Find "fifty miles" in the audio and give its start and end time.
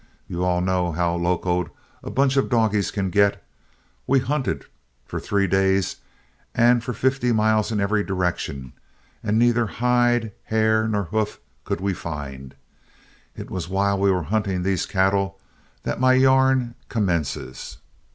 6.91-7.71